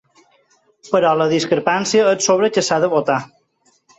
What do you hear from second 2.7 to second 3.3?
de votar.